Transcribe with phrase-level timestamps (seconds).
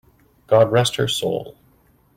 [0.47, 1.55] God rest her soul!